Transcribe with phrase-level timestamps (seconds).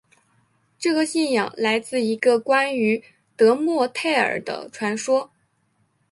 [0.79, 3.03] 这个信仰来自一个关于
[3.37, 5.31] 得墨忒耳的传说。